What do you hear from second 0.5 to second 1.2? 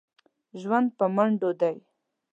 ژوند په